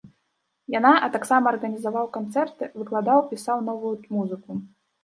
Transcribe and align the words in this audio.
Яна, 0.75 0.93
а 1.07 1.09
таксама 1.17 1.45
арганізоўваў 1.53 2.09
канцэрты, 2.17 2.73
выкладаў, 2.81 3.23
пісаў 3.35 3.57
новую 3.71 3.95
музыку. 4.19 4.51